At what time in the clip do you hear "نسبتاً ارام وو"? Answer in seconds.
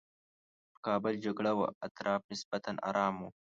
2.31-3.29